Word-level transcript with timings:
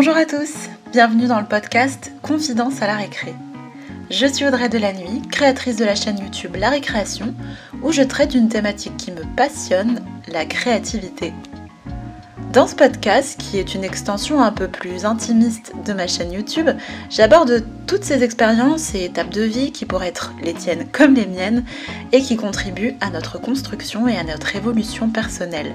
Bonjour 0.00 0.16
à 0.16 0.26
tous, 0.26 0.54
bienvenue 0.92 1.26
dans 1.26 1.40
le 1.40 1.46
podcast 1.46 2.12
Confidence 2.22 2.82
à 2.82 2.86
la 2.86 2.94
récré. 2.94 3.34
Je 4.12 4.26
suis 4.26 4.46
Audrey 4.46 4.68
Nuit, 4.68 5.22
créatrice 5.28 5.74
de 5.74 5.84
la 5.84 5.96
chaîne 5.96 6.20
YouTube 6.20 6.54
La 6.54 6.70
Récréation, 6.70 7.34
où 7.82 7.90
je 7.90 8.02
traite 8.02 8.30
d'une 8.30 8.48
thématique 8.48 8.96
qui 8.96 9.10
me 9.10 9.24
passionne, 9.34 10.00
la 10.28 10.44
créativité. 10.44 11.32
Dans 12.52 12.68
ce 12.68 12.76
podcast, 12.76 13.40
qui 13.40 13.58
est 13.58 13.74
une 13.74 13.82
extension 13.82 14.40
un 14.40 14.52
peu 14.52 14.68
plus 14.68 15.04
intimiste 15.04 15.72
de 15.84 15.92
ma 15.92 16.06
chaîne 16.06 16.30
YouTube, 16.30 16.70
j'aborde 17.10 17.64
toutes 17.88 18.04
ces 18.04 18.22
expériences 18.22 18.94
et 18.94 19.06
étapes 19.06 19.30
de 19.30 19.42
vie 19.42 19.72
qui 19.72 19.84
pourraient 19.84 20.06
être 20.06 20.32
les 20.44 20.54
tiennes 20.54 20.86
comme 20.92 21.14
les 21.14 21.26
miennes 21.26 21.64
et 22.12 22.22
qui 22.22 22.36
contribuent 22.36 22.94
à 23.00 23.10
notre 23.10 23.40
construction 23.40 24.06
et 24.06 24.16
à 24.16 24.22
notre 24.22 24.54
évolution 24.54 25.10
personnelle. 25.10 25.74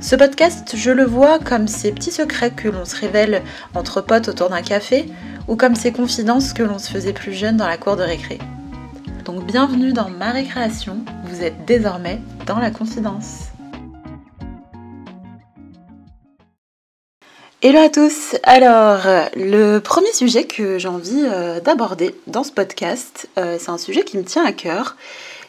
Ce 0.00 0.14
podcast, 0.14 0.74
je 0.76 0.90
le 0.90 1.04
vois 1.04 1.38
comme 1.38 1.66
ces 1.66 1.90
petits 1.90 2.12
secrets 2.12 2.50
que 2.50 2.68
l'on 2.68 2.84
se 2.84 2.94
révèle 2.94 3.42
entre 3.74 4.02
potes 4.02 4.28
autour 4.28 4.50
d'un 4.50 4.60
café 4.60 5.06
ou 5.48 5.56
comme 5.56 5.74
ces 5.74 5.90
confidences 5.90 6.52
que 6.52 6.62
l'on 6.62 6.78
se 6.78 6.90
faisait 6.90 7.14
plus 7.14 7.32
jeune 7.32 7.56
dans 7.56 7.66
la 7.66 7.78
cour 7.78 7.96
de 7.96 8.02
récré. 8.02 8.38
Donc 9.24 9.44
bienvenue 9.46 9.94
dans 9.94 10.10
ma 10.10 10.32
récréation, 10.32 10.98
vous 11.24 11.42
êtes 11.42 11.64
désormais 11.64 12.20
dans 12.46 12.58
la 12.58 12.70
confidence. 12.70 13.46
Hello 17.62 17.78
à 17.78 17.88
tous 17.88 18.36
Alors, 18.42 19.00
le 19.34 19.78
premier 19.78 20.12
sujet 20.12 20.44
que 20.44 20.78
j'ai 20.78 20.88
envie 20.88 21.24
euh, 21.24 21.58
d'aborder 21.58 22.14
dans 22.26 22.44
ce 22.44 22.52
podcast, 22.52 23.28
euh, 23.38 23.56
c'est 23.58 23.70
un 23.70 23.78
sujet 23.78 24.02
qui 24.02 24.18
me 24.18 24.24
tient 24.24 24.44
à 24.44 24.52
cœur 24.52 24.94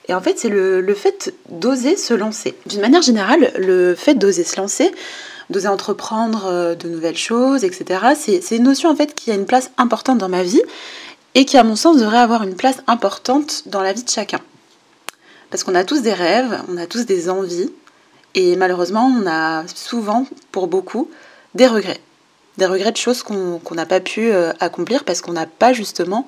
et 0.08 0.14
en 0.14 0.22
fait, 0.22 0.40
c'est 0.40 0.50
le, 0.50 0.94
fait 0.94 1.34
d'oser 1.50 1.98
se 1.98 2.14
lancer. 2.14 2.56
D'une 2.66 2.82
manière 2.82 3.02
générale, 3.02 3.52
le 3.58 3.94
fait 3.96 4.16
d'oser 4.16 4.44
se 4.44 4.58
lancer, 4.58 4.91
d'oser 5.49 5.68
entreprendre 5.68 6.46
euh, 6.46 6.76
de 6.76 6.88
nouvelles 6.88 7.18
choses, 7.18 7.64
etc., 7.64 8.16
c'est 8.16 8.55
une 8.55 8.64
notion 8.64 8.90
en 8.90 8.96
fait 8.96 9.14
qui 9.14 9.32
a 9.32 9.34
une 9.34 9.46
place 9.46 9.72
importante 9.77 10.18
dans 10.18 10.30
ma 10.30 10.44
vie 10.44 10.62
et 11.36 11.46
qui, 11.46 11.58
à 11.58 11.64
mon 11.64 11.76
sens, 11.76 11.98
devrait 11.98 12.18
avoir 12.18 12.44
une 12.44 12.55
place 12.55 12.77
importante 12.88 13.64
dans 13.68 13.82
la 13.82 13.94
vie 13.94 14.04
de 14.04 14.10
chacun. 14.10 14.40
Parce 15.49 15.64
qu'on 15.64 15.76
a 15.76 15.84
tous 15.84 16.02
des 16.02 16.14
rêves, 16.14 16.62
on 16.70 16.77
a 16.77 16.88
tous 16.88 17.05
des 17.05 17.30
envies, 17.30 17.70
et 18.34 18.55
malheureusement, 18.55 19.05
on 19.05 19.27
a 19.27 19.64
souvent, 19.68 20.26
pour 20.52 20.68
beaucoup, 20.68 21.10
des 21.54 21.68
regrets. 21.68 21.99
Des 22.58 22.66
regrets 22.66 22.92
de 22.92 22.98
choses 22.98 23.24
qu'on 23.24 23.62
n'a 23.71 23.86
pas 23.86 23.99
pu 23.99 24.32
euh, 24.32 24.52
accomplir 24.60 25.04
parce 25.04 25.21
qu'on 25.21 25.34
n'a 25.34 25.46
pas 25.46 25.74
justement 25.74 26.27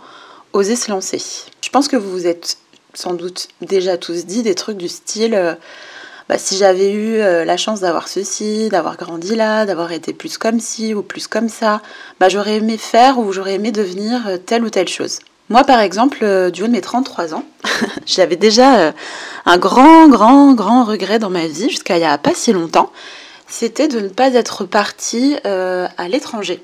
osé 0.54 0.76
se 0.76 0.92
lancer. 0.92 1.22
Je 1.62 1.70
pense 1.70 1.88
que 1.88 1.96
vous 1.96 2.10
vous 2.10 2.28
êtes 2.28 2.58
sans 3.00 3.14
doute 3.14 3.48
déjà 3.62 3.98
tous 3.98 4.26
dit 4.26 4.44
des 4.44 4.56
trucs 4.56 4.76
du 4.76 4.90
style 4.90 5.34
euh, 5.34 5.56
bah, 6.28 6.38
si 6.38 6.58
j'avais 6.58 6.92
eu 6.92 7.16
euh, 7.16 7.46
la 7.46 7.56
chance 7.56 7.80
d'avoir 7.80 8.10
ceci, 8.10 8.68
d'avoir 8.68 8.98
grandi 8.98 9.38
là, 9.38 9.66
d'avoir 9.66 9.94
été 9.94 10.12
plus 10.12 10.38
comme 10.38 10.60
ci 10.60 10.94
ou 10.94 11.02
plus 11.02 11.28
comme 11.28 11.48
ça, 11.48 11.82
bah, 12.20 12.28
j'aurais 12.28 12.58
aimé 12.58 12.78
faire 12.78 13.18
ou 13.18 13.32
j'aurais 13.32 13.54
aimé 13.54 13.72
devenir 13.72 14.28
euh, 14.28 14.38
telle 14.38 14.66
ou 14.66 14.70
telle 14.70 14.90
chose. 14.90 15.20
Moi, 15.48 15.64
par 15.64 15.80
exemple, 15.80 16.52
du 16.52 16.64
haut 16.64 16.68
de 16.68 16.74
mes 16.74 16.82
33 16.82 17.34
ans, 17.34 17.46
j'avais 18.06 18.36
déjà 18.36 18.94
un 19.46 19.58
grand, 19.58 20.10
grand, 20.10 20.54
grand 20.54 20.84
regret 20.84 21.18
dans 21.20 21.32
ma 21.32 21.48
vie, 21.48 21.70
jusqu'à 21.70 21.96
il 21.96 22.02
n'y 22.02 22.06
a 22.06 22.18
pas 22.18 22.36
si 22.36 22.52
longtemps, 22.52 22.92
c'était 23.48 23.88
de 23.88 24.00
ne 24.00 24.10
pas 24.10 24.34
être 24.34 24.66
partie 24.66 25.38
à 25.44 26.08
l'étranger. 26.08 26.62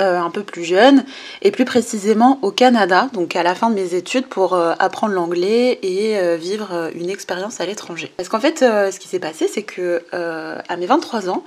Euh, 0.00 0.18
un 0.18 0.30
peu 0.30 0.42
plus 0.42 0.64
jeune, 0.64 1.04
et 1.42 1.50
plus 1.50 1.66
précisément 1.66 2.38
au 2.40 2.50
Canada, 2.50 3.10
donc 3.12 3.36
à 3.36 3.42
la 3.42 3.54
fin 3.54 3.68
de 3.68 3.74
mes 3.74 3.94
études 3.94 4.26
pour 4.26 4.54
euh, 4.54 4.72
apprendre 4.78 5.12
l'anglais 5.12 5.78
et 5.82 6.16
euh, 6.16 6.36
vivre 6.36 6.90
une 6.94 7.10
expérience 7.10 7.60
à 7.60 7.66
l'étranger. 7.66 8.10
Parce 8.16 8.30
qu'en 8.30 8.40
fait, 8.40 8.60
ce 8.60 8.98
qui 8.98 9.08
s'est 9.08 9.18
passé, 9.18 9.46
c'est 9.46 9.62
que 9.62 10.02
à 10.12 10.76
mes 10.76 10.86
23 10.86 11.28
ans, 11.28 11.44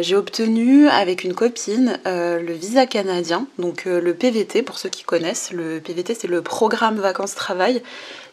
j'ai 0.00 0.14
obtenu 0.14 0.88
avec 0.88 1.24
une 1.24 1.34
copine 1.34 1.98
le 2.04 2.52
visa 2.52 2.86
canadien, 2.86 3.46
donc 3.58 3.86
le 3.86 4.14
PVT 4.14 4.62
pour 4.62 4.78
ceux 4.78 4.88
qui 4.88 5.02
connaissent. 5.02 5.50
Le 5.52 5.80
PVT 5.80 6.14
c'est 6.14 6.28
le 6.28 6.42
programme 6.42 6.96
vacances-travail. 6.96 7.82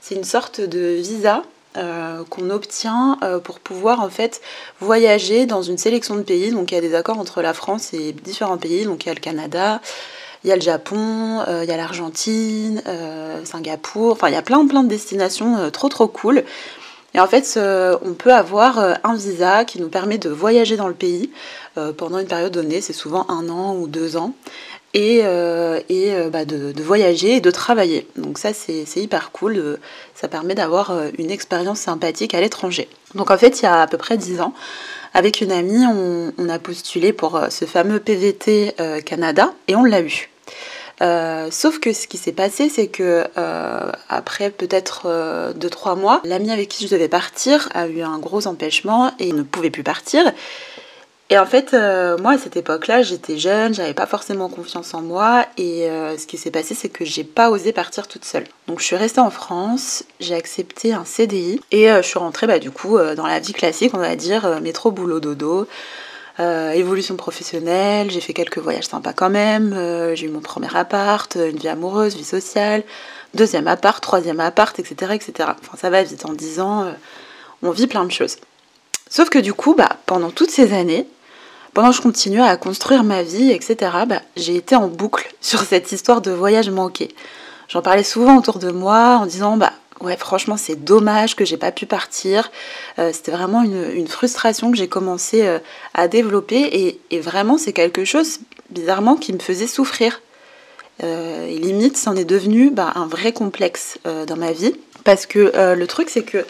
C'est 0.01 0.15
une 0.15 0.23
sorte 0.23 0.61
de 0.61 0.95
visa 0.95 1.41
euh, 1.77 2.23
qu'on 2.29 2.49
obtient 2.49 3.19
euh, 3.23 3.39
pour 3.39 3.59
pouvoir 3.59 4.01
en 4.01 4.09
fait 4.09 4.41
voyager 4.79 5.45
dans 5.45 5.61
une 5.61 5.77
sélection 5.77 6.15
de 6.15 6.23
pays. 6.23 6.51
Donc 6.51 6.71
il 6.71 6.75
y 6.75 6.77
a 6.77 6.81
des 6.81 6.95
accords 6.95 7.19
entre 7.19 7.41
la 7.41 7.53
France 7.53 7.93
et 7.93 8.13
différents 8.13 8.57
pays. 8.57 8.85
Donc 8.85 9.05
il 9.05 9.09
y 9.09 9.11
a 9.11 9.13
le 9.13 9.19
Canada, 9.19 9.79
il 10.43 10.49
y 10.49 10.51
a 10.51 10.55
le 10.55 10.61
Japon, 10.61 11.43
euh, 11.47 11.63
il 11.63 11.69
y 11.69 11.71
a 11.71 11.77
l'Argentine, 11.77 12.81
Singapour. 13.43 14.13
Enfin 14.13 14.29
il 14.29 14.33
y 14.33 14.37
a 14.37 14.41
plein 14.41 14.65
plein 14.65 14.83
de 14.83 14.89
destinations 14.89 15.69
trop 15.71 15.89
trop 15.89 16.07
cool. 16.07 16.43
Et 17.13 17.19
en 17.19 17.27
fait, 17.27 17.57
on 18.03 18.13
peut 18.13 18.33
avoir 18.33 18.79
un 19.03 19.15
visa 19.15 19.65
qui 19.65 19.79
nous 19.79 19.87
permet 19.87 20.17
de 20.17 20.29
voyager 20.29 20.77
dans 20.77 20.87
le 20.87 20.93
pays 20.93 21.31
pendant 21.95 22.19
une 22.19 22.27
période 22.27 22.51
donnée, 22.51 22.81
c'est 22.81 22.93
souvent 22.93 23.25
un 23.29 23.49
an 23.49 23.75
ou 23.75 23.87
deux 23.87 24.17
ans 24.17 24.33
et, 24.93 25.21
euh, 25.23 25.79
euh, 25.91 26.29
bah, 26.29 26.45
de, 26.45 26.73
voyager 26.81 27.35
et 27.37 27.41
de 27.41 27.51
travailler. 27.51 28.07
Donc 28.15 28.37
ça 28.37 28.53
c'est 28.53 28.85
hyper 28.95 29.31
cool, 29.31 29.77
ça 30.15 30.27
permet 30.27 30.55
d'avoir 30.55 30.91
euh, 30.91 31.09
une 31.17 31.31
expérience 31.31 31.79
sympathique 31.79 32.33
à 32.33 32.41
l'étranger. 32.41 32.87
Donc 33.15 33.31
en 33.31 33.37
fait 33.37 33.61
il 33.61 33.63
y 33.63 33.67
a 33.67 33.81
à 33.81 33.87
peu 33.87 33.97
près 33.97 34.17
10 34.17 34.41
ans, 34.41 34.53
avec 35.13 35.41
une 35.41 35.51
amie, 35.51 35.85
on, 36.37 36.49
a 36.49 36.59
postulé 36.59 37.13
pour 37.13 37.39
ce 37.49 37.65
fameux 37.65 37.99
PVT 37.99 38.75
Canada 39.05 39.53
et 39.67 39.75
on 39.75 39.83
l'a 39.83 40.01
eu. 40.01 40.29
sauf 41.51 41.79
que 41.79 41.91
ce 41.93 42.07
qui 42.07 42.17
s'est 42.17 42.33
passé, 42.33 42.69
c'est 42.69 42.87
que 42.87 43.23
après 44.09 44.51
peut-être 44.51 45.07
2-3 45.57 45.97
mois, 45.97 46.21
l'amie 46.23 46.51
avec 46.51 46.69
qui 46.69 46.85
je 46.85 46.91
devais 46.91 47.07
partir 47.07 47.69
a 47.73 47.87
eu 47.87 48.01
un 48.01 48.19
gros 48.19 48.45
empêchement 48.45 49.11
et 49.17 49.31
ne 49.31 49.41
pouvait 49.43 49.71
plus 49.71 49.83
partir. 49.83 50.31
Et 51.29 51.37
en 51.37 51.45
fait, 51.45 51.73
euh, 51.73 52.17
moi 52.17 52.33
à 52.33 52.37
cette 52.37 52.55
époque-là, 52.55 53.01
j'étais 53.01 53.37
jeune, 53.37 53.73
j'avais 53.73 53.93
pas 53.93 54.05
forcément 54.05 54.47
confiance 54.47 54.93
en 54.93 55.01
moi, 55.01 55.45
et 55.57 55.89
euh, 55.89 56.17
ce 56.17 56.25
qui 56.25 56.37
s'est 56.37 56.51
passé, 56.51 56.73
c'est 56.73 56.87
que 56.87 57.03
j'ai 57.03 57.25
pas 57.25 57.49
osé 57.49 57.73
partir 57.73 58.07
toute 58.07 58.23
seule. 58.23 58.45
Donc 58.67 58.79
je 58.79 58.85
suis 58.85 58.95
restée 58.95 59.19
en 59.19 59.29
France, 59.29 60.05
j'ai 60.21 60.35
accepté 60.35 60.93
un 60.93 61.03
CDI, 61.03 61.59
et 61.71 61.91
euh, 61.91 62.01
je 62.01 62.07
suis 62.07 62.19
rentrée 62.19 62.47
bah, 62.47 62.59
du 62.59 62.71
coup 62.71 62.97
dans 63.17 63.27
la 63.27 63.39
vie 63.39 63.51
classique, 63.51 63.91
on 63.93 63.97
va 63.99 64.15
dire, 64.15 64.61
métro, 64.61 64.89
boulot, 64.91 65.19
dodo. 65.19 65.67
évolution 66.39 67.17
professionnelle, 67.17 68.09
j'ai 68.09 68.21
fait 68.21 68.33
quelques 68.33 68.59
voyages 68.59 68.87
sympas 68.87 69.11
quand 69.11 69.29
même, 69.29 69.75
j'ai 70.15 70.27
eu 70.27 70.29
mon 70.29 70.39
premier 70.39 70.73
appart, 70.77 71.35
une 71.35 71.57
vie 71.57 71.67
amoureuse, 71.67 72.15
vie 72.15 72.23
sociale, 72.23 72.83
deuxième 73.33 73.67
appart, 73.67 74.01
troisième 74.01 74.39
appart, 74.39 74.79
etc. 74.79 75.11
etc. 75.13 75.49
Enfin 75.61 75.77
ça 75.77 75.89
va 75.89 76.03
vite, 76.03 76.25
en 76.25 76.31
10 76.31 76.61
ans, 76.61 76.85
on 77.63 77.71
vit 77.71 77.87
plein 77.87 78.05
de 78.05 78.11
choses. 78.11 78.37
Sauf 79.09 79.29
que 79.29 79.39
du 79.39 79.53
coup, 79.53 79.73
bah, 79.73 79.97
pendant 80.05 80.31
toutes 80.31 80.51
ces 80.51 80.73
années, 80.73 81.07
pendant 81.77 81.91
que 81.91 81.97
je 81.97 82.01
continuais 82.01 82.41
à 82.41 82.57
construire 82.57 83.03
ma 83.03 83.21
vie, 83.21 83.51
etc., 83.51 83.91
bah, 84.07 84.23
j'ai 84.35 84.55
été 84.55 84.75
en 84.75 84.87
boucle 84.87 85.31
sur 85.41 85.61
cette 85.61 85.91
histoire 85.91 86.21
de 86.21 86.31
voyage 86.31 86.71
manqué. 86.71 87.13
J'en 87.67 87.83
parlais 87.83 88.03
souvent 88.03 88.35
autour 88.35 88.57
de 88.57 88.71
moi 88.71 89.19
en 89.21 89.27
disant 89.27 89.57
bah 89.57 89.73
ouais 90.01 90.17
franchement 90.17 90.57
c'est 90.57 90.83
dommage 90.83 91.35
que 91.35 91.45
j'ai 91.45 91.55
pas 91.55 91.71
pu 91.71 91.85
partir. 91.85 92.49
Euh, 92.97 93.11
c'était 93.13 93.31
vraiment 93.31 93.61
une, 93.61 94.07
frustration 94.07 94.71
que 94.71 94.77
j'ai 94.77 94.87
commencé 94.87 95.45
euh, 95.45 95.59
à 95.93 96.07
développer 96.07 96.97
et, 97.11 97.19
vraiment 97.19 97.59
c'est 97.59 97.73
quelque 97.73 98.05
chose 98.05 98.39
bizarrement 98.71 99.15
qui 99.15 99.31
me 99.31 99.39
faisait 99.39 99.67
souffrir. 99.67 100.23
Euh, 101.03 101.45
et 101.45 101.59
limite 101.59 101.95
c'en 101.95 102.15
est 102.15 102.25
devenu 102.25 102.71
bah, 102.71 102.91
un 102.95 103.05
vrai 103.05 103.33
complexe 103.33 103.99
dans 104.03 104.35
ma 104.35 104.51
vie 104.51 104.73
parce 105.03 105.27
que 105.27 105.75
le 105.75 105.85
truc 105.85 106.09
c'est 106.09 106.23
que 106.23 106.43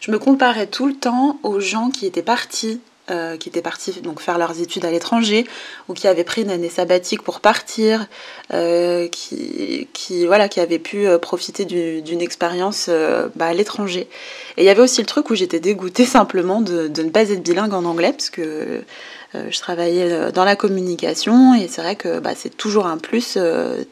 je 0.00 0.10
me 0.10 0.18
comparais 0.18 0.68
tout 0.68 0.86
le 0.86 0.94
temps 0.94 1.38
aux 1.42 1.60
gens 1.60 1.90
qui 1.90 2.06
étaient 2.06 2.22
partis 2.22 2.80
euh, 3.10 3.36
qui 3.36 3.48
étaient 3.48 3.62
partis 3.62 3.92
donc 4.02 4.20
faire 4.20 4.38
leurs 4.38 4.60
études 4.60 4.84
à 4.84 4.90
l'étranger 4.90 5.44
ou 5.88 5.94
qui 5.94 6.06
avaient 6.06 6.22
pris 6.22 6.42
une 6.42 6.50
année 6.50 6.68
sabbatique 6.68 7.22
pour 7.22 7.40
partir, 7.40 8.06
euh, 8.52 9.08
qui, 9.08 9.88
voilà, 10.26 10.48
qui 10.48 10.60
avaient 10.60 10.78
pu 10.78 11.08
euh, 11.08 11.18
profiter 11.18 11.64
d'une 11.64 12.20
expérience 12.20 12.88
bah, 13.34 13.46
à 13.46 13.54
l'étranger. 13.54 14.08
Et 14.56 14.62
il 14.62 14.64
y 14.64 14.68
avait 14.68 14.82
aussi 14.82 15.00
le 15.00 15.06
truc 15.06 15.30
où 15.30 15.34
j'étais 15.34 15.60
dégoûtée 15.60 16.04
simplement 16.04 16.60
de, 16.60 16.88
ne 16.88 17.10
pas 17.10 17.30
être 17.30 17.42
bilingue 17.42 17.74
en 17.74 17.84
anglais 17.84 18.12
parce 18.12 18.30
que 18.30 18.82
je 19.34 19.58
travaillais 19.60 20.32
dans 20.32 20.44
la 20.44 20.56
communication 20.56 21.54
et 21.54 21.68
c'est 21.68 21.82
vrai 21.82 21.96
que 21.96 22.18
bah, 22.18 22.32
c'est 22.36 22.56
toujours 22.56 22.86
un 22.86 22.98
plus 22.98 23.38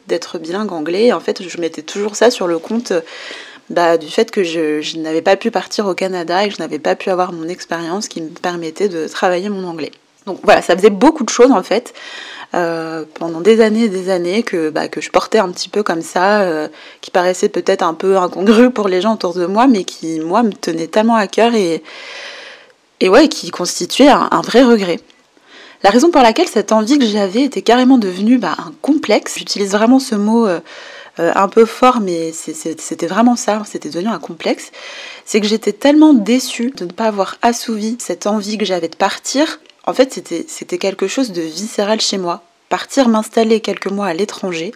d'être 0.07 0.37
bilingue 0.37 0.71
anglais. 0.71 1.11
En 1.13 1.19
fait, 1.19 1.47
je 1.47 1.61
mettais 1.61 1.81
toujours 1.81 2.15
ça 2.15 2.31
sur 2.31 2.47
le 2.47 2.59
compte 2.59 2.93
bah, 3.69 3.97
du 3.97 4.07
fait 4.07 4.31
que 4.31 4.43
je, 4.43 4.97
n'avais 4.97 5.21
pas 5.21 5.35
pu 5.35 5.51
partir 5.51 5.85
au 5.87 5.93
Canada 5.93 6.43
et 6.43 6.49
que 6.49 6.55
je 6.55 6.59
n'avais 6.59 6.79
pas 6.79 6.95
pu 6.95 7.09
avoir 7.09 7.33
mon 7.33 7.47
expérience 7.47 8.07
qui 8.07 8.21
me 8.21 8.29
permettait 8.29 8.89
de 8.89 9.07
travailler 9.07 9.49
mon 9.49 9.67
anglais. 9.67 9.91
Donc 10.25 10.39
voilà, 10.43 10.61
ça 10.61 10.75
faisait 10.75 10.89
beaucoup 10.89 11.23
de 11.23 11.29
choses 11.29 11.51
en 11.51 11.63
fait. 11.63 11.93
Euh, 12.55 13.05
pendant 13.13 13.41
des 13.41 13.61
années 13.61 13.83
et 13.83 13.89
des 13.89 14.09
années 14.09 14.41
que, 14.41 14.71
bah, 14.71 14.87
que 14.87 15.01
je 15.01 15.11
portais 15.11 15.37
un 15.37 15.49
petit 15.49 15.69
peu 15.69 15.83
comme 15.83 16.01
ça, 16.01 16.41
euh, 16.41 16.67
qui 16.99 17.11
paraissait 17.11 17.49
peut-être 17.49 17.83
un 17.83 17.93
peu 17.93 18.17
incongru 18.17 18.71
pour 18.71 18.87
les 18.87 19.01
gens 19.01 19.13
autour 19.13 19.35
de 19.35 19.45
moi, 19.45 19.67
mais 19.67 19.83
qui, 19.83 20.19
moi, 20.19 20.41
me 20.41 20.51
tenait 20.51 20.87
tellement 20.87 21.15
à 21.15 21.27
cœur 21.27 21.53
et, 21.53 21.83
et 23.01 23.09
ouais, 23.09 23.27
qui 23.27 23.51
constituait 23.51 24.07
un, 24.07 24.41
vrai 24.41 24.63
regret. 24.63 24.99
La 25.83 25.91
raison 25.91 26.09
pour 26.09 26.21
laquelle 26.21 26.47
cette 26.47 26.71
envie 26.71 26.97
que 26.97 27.05
j'avais 27.05 27.43
était 27.43 27.61
carrément 27.61 27.99
devenue 27.99 28.39
bah, 28.39 28.55
un 28.57 28.73
complexe, 28.81 29.35
j'utilise 29.37 29.71
vraiment 29.71 29.99
ce 29.99 30.15
mot 30.15 30.47
euh, 30.47 30.59
euh, 31.19 31.31
un 31.35 31.49
peu 31.49 31.65
fort, 31.65 31.99
mais 31.99 32.31
c'était 32.31 33.07
vraiment 33.07 33.35
ça, 33.35 33.61
c'était 33.69 33.89
devenu 33.89 34.07
un 34.07 34.19
complexe, 34.19 34.71
c'est 35.25 35.41
que 35.41 35.47
j'étais 35.47 35.73
tellement 35.73 36.13
déçue 36.13 36.71
de 36.71 36.85
ne 36.85 36.91
pas 36.91 37.05
avoir 37.05 37.37
assouvi 37.41 37.97
cette 37.99 38.25
envie 38.25 38.57
que 38.57 38.65
j'avais 38.65 38.87
de 38.87 38.95
partir 38.95 39.59
En 39.85 39.93
fait, 39.93 40.13
c'était 40.47 40.77
quelque 40.77 41.07
chose 41.07 41.31
de 41.31 41.41
viscéral 41.41 41.99
chez 41.99 42.17
moi. 42.17 42.43
Partir 42.69 43.09
m'installer 43.09 43.59
quelques 43.59 43.87
mois 43.87 44.07
à 44.07 44.13
l'étranger, 44.13 44.71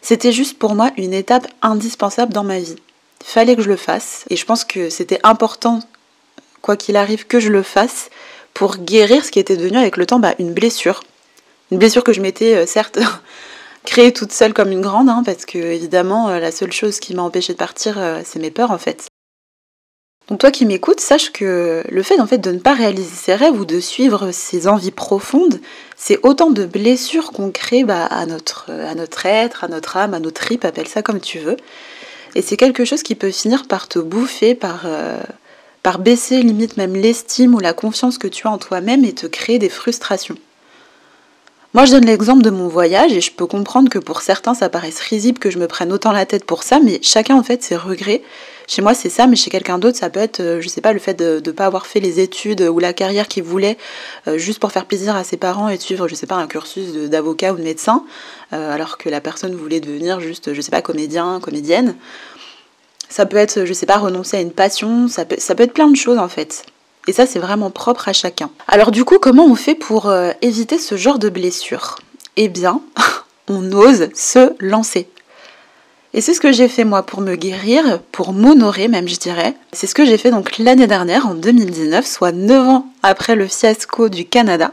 c'était 0.00 0.32
juste 0.32 0.58
pour 0.58 0.74
moi 0.74 0.90
une 0.96 1.12
étape 1.12 1.48
indispensable 1.60 2.32
dans 2.32 2.44
ma 2.44 2.60
vie. 2.60 2.76
Fallait 3.22 3.56
que 3.56 3.62
je 3.62 3.68
le 3.68 3.76
fasse 3.76 4.24
et 4.30 4.36
je 4.36 4.44
pense 4.46 4.64
que 4.64 4.90
c'était 4.90 5.20
important, 5.22 5.80
quoi 6.62 6.76
qu'il 6.76 6.96
arrive, 6.96 7.26
que 7.26 7.40
je 7.40 7.50
le 7.50 7.62
fasse 7.62 8.10
pour 8.54 8.76
guérir 8.78 9.24
ce 9.24 9.30
qui 9.30 9.40
était 9.40 9.56
devenu 9.56 9.78
avec 9.78 9.96
le 9.96 10.06
temps 10.06 10.18
bah, 10.18 10.34
une 10.38 10.54
blessure. 10.54 11.02
Une 11.70 11.78
blessure 11.78 12.04
que 12.04 12.12
je 12.12 12.20
m'étais 12.20 12.54
euh, 12.54 12.66
certes 12.66 12.98
créée 13.84 14.12
toute 14.12 14.32
seule 14.32 14.52
comme 14.52 14.72
une 14.72 14.80
grande, 14.80 15.08
hein, 15.08 15.22
parce 15.24 15.44
que 15.44 15.58
évidemment 15.58 16.28
euh, 16.28 16.40
la 16.40 16.50
seule 16.50 16.72
chose 16.72 16.98
qui 16.98 17.14
m'a 17.14 17.22
empêché 17.22 17.52
de 17.52 17.58
partir, 17.58 17.98
euh, 17.98 18.20
c'est 18.24 18.38
mes 18.38 18.50
peurs 18.50 18.70
en 18.70 18.78
fait. 18.78 19.06
Donc 20.28 20.40
toi 20.40 20.50
qui 20.50 20.64
m'écoutes, 20.64 21.00
sache 21.00 21.32
que 21.32 21.84
le 21.86 22.02
fait 22.02 22.18
en 22.18 22.26
fait 22.26 22.38
de 22.38 22.50
ne 22.50 22.58
pas 22.58 22.72
réaliser 22.72 23.14
ses 23.14 23.34
rêves 23.34 23.60
ou 23.60 23.66
de 23.66 23.78
suivre 23.78 24.30
ses 24.32 24.66
envies 24.66 24.90
profondes, 24.90 25.60
c'est 25.96 26.18
autant 26.22 26.50
de 26.50 26.64
blessures 26.64 27.30
qu'on 27.30 27.50
crée 27.50 27.84
bah, 27.84 28.06
à, 28.06 28.24
notre, 28.24 28.70
à 28.70 28.94
notre 28.94 29.26
être, 29.26 29.64
à 29.64 29.68
notre 29.68 29.98
âme, 29.98 30.14
à 30.14 30.20
nos 30.20 30.30
tripes, 30.30 30.64
appelle 30.64 30.88
ça 30.88 31.02
comme 31.02 31.20
tu 31.20 31.38
veux. 31.38 31.58
Et 32.34 32.40
c'est 32.40 32.56
quelque 32.56 32.86
chose 32.86 33.02
qui 33.02 33.14
peut 33.14 33.30
finir 33.30 33.68
par 33.68 33.86
te 33.86 33.98
bouffer, 33.98 34.54
par, 34.54 34.84
euh, 34.86 35.20
par 35.82 35.98
baisser 35.98 36.42
limite 36.42 36.78
même 36.78 36.96
l'estime 36.96 37.54
ou 37.54 37.60
la 37.60 37.74
confiance 37.74 38.16
que 38.16 38.26
tu 38.26 38.48
as 38.48 38.50
en 38.50 38.58
toi-même 38.58 39.04
et 39.04 39.12
te 39.12 39.26
créer 39.26 39.58
des 39.58 39.68
frustrations. 39.68 40.36
Moi, 41.74 41.86
je 41.86 41.90
donne 41.90 42.06
l'exemple 42.06 42.42
de 42.44 42.50
mon 42.50 42.68
voyage 42.68 43.12
et 43.14 43.20
je 43.20 43.32
peux 43.32 43.46
comprendre 43.46 43.90
que 43.90 43.98
pour 43.98 44.22
certains, 44.22 44.54
ça 44.54 44.68
paraisse 44.68 45.00
risible 45.00 45.40
que 45.40 45.50
je 45.50 45.58
me 45.58 45.66
prenne 45.66 45.92
autant 45.92 46.12
la 46.12 46.24
tête 46.24 46.44
pour 46.44 46.62
ça, 46.62 46.78
mais 46.78 47.00
chacun, 47.02 47.34
en 47.34 47.42
fait, 47.42 47.64
ses 47.64 47.74
regrets. 47.74 48.22
Chez 48.68 48.80
moi, 48.80 48.94
c'est 48.94 49.08
ça, 49.08 49.26
mais 49.26 49.34
chez 49.34 49.50
quelqu'un 49.50 49.78
d'autre, 49.78 49.98
ça 49.98 50.08
peut 50.08 50.20
être, 50.20 50.38
euh, 50.38 50.60
je 50.60 50.68
sais 50.68 50.80
pas, 50.80 50.92
le 50.92 51.00
fait 51.00 51.14
de 51.14 51.42
ne 51.44 51.50
pas 51.50 51.66
avoir 51.66 51.86
fait 51.86 51.98
les 51.98 52.20
études 52.20 52.60
ou 52.60 52.78
la 52.78 52.92
carrière 52.92 53.26
qu'il 53.26 53.42
voulait 53.42 53.76
euh, 54.28 54.38
juste 54.38 54.60
pour 54.60 54.70
faire 54.70 54.86
plaisir 54.86 55.16
à 55.16 55.24
ses 55.24 55.36
parents 55.36 55.68
et 55.68 55.76
de 55.76 55.82
suivre, 55.82 56.06
je 56.06 56.14
sais 56.14 56.28
pas, 56.28 56.36
un 56.36 56.46
cursus 56.46 56.92
d'avocat 57.10 57.52
ou 57.52 57.56
de 57.56 57.64
médecin, 57.64 58.04
euh, 58.52 58.72
alors 58.72 58.96
que 58.96 59.08
la 59.08 59.20
personne 59.20 59.56
voulait 59.56 59.80
devenir 59.80 60.20
juste, 60.20 60.54
je 60.54 60.60
sais 60.60 60.70
pas, 60.70 60.80
comédien, 60.80 61.40
comédienne. 61.42 61.96
Ça 63.08 63.26
peut 63.26 63.36
être, 63.36 63.64
je 63.64 63.72
sais 63.72 63.86
pas, 63.86 63.98
renoncer 63.98 64.36
à 64.36 64.40
une 64.40 64.52
passion, 64.52 65.08
ça 65.08 65.24
peut, 65.24 65.36
ça 65.38 65.56
peut 65.56 65.64
être 65.64 65.74
plein 65.74 65.88
de 65.88 65.96
choses 65.96 66.18
en 66.18 66.28
fait. 66.28 66.64
Et 67.06 67.12
ça, 67.12 67.26
c'est 67.26 67.38
vraiment 67.38 67.70
propre 67.70 68.08
à 68.08 68.12
chacun. 68.12 68.50
Alors 68.68 68.90
du 68.90 69.04
coup, 69.04 69.18
comment 69.18 69.44
on 69.44 69.54
fait 69.54 69.74
pour 69.74 70.08
euh, 70.08 70.32
éviter 70.42 70.78
ce 70.78 70.96
genre 70.96 71.18
de 71.18 71.28
blessure? 71.28 71.96
Eh 72.36 72.48
bien, 72.48 72.80
on 73.48 73.72
ose 73.72 74.08
se 74.14 74.54
lancer. 74.58 75.08
Et 76.16 76.20
c'est 76.20 76.32
ce 76.32 76.40
que 76.40 76.52
j'ai 76.52 76.68
fait 76.68 76.84
moi 76.84 77.02
pour 77.02 77.20
me 77.20 77.34
guérir, 77.34 78.00
pour 78.12 78.32
m'honorer 78.32 78.86
même 78.86 79.08
je 79.08 79.16
dirais. 79.16 79.54
C'est 79.72 79.88
ce 79.88 79.96
que 79.96 80.04
j'ai 80.04 80.16
fait 80.16 80.30
donc 80.30 80.58
l'année 80.58 80.86
dernière, 80.86 81.26
en 81.26 81.34
2019, 81.34 82.06
soit 82.06 82.30
9 82.30 82.68
ans 82.68 82.86
après 83.02 83.34
le 83.34 83.48
fiasco 83.48 84.08
du 84.08 84.24
Canada. 84.24 84.70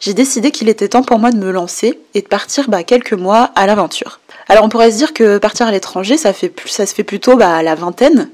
J'ai 0.00 0.14
décidé 0.14 0.50
qu'il 0.50 0.68
était 0.68 0.88
temps 0.88 1.02
pour 1.04 1.18
moi 1.18 1.30
de 1.30 1.36
me 1.36 1.52
lancer 1.52 2.00
et 2.14 2.22
de 2.22 2.26
partir 2.26 2.68
bah, 2.68 2.82
quelques 2.82 3.12
mois 3.12 3.50
à 3.54 3.66
l'aventure. 3.66 4.18
Alors 4.48 4.64
on 4.64 4.68
pourrait 4.68 4.90
se 4.90 4.96
dire 4.96 5.12
que 5.12 5.38
partir 5.38 5.66
à 5.66 5.70
l'étranger, 5.70 6.16
ça, 6.16 6.32
se 6.32 6.48
fait 6.94 7.04
plutôt 7.04 7.36
bah, 7.36 7.54
à 7.54 7.62
la 7.62 7.74
vingtaine, 7.74 8.30